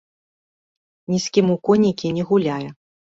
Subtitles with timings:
[1.13, 2.67] Ні з кім у конікі не гуляе.